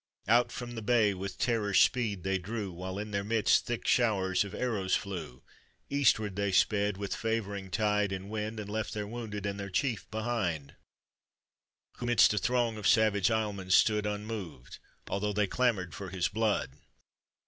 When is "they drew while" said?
2.23-2.97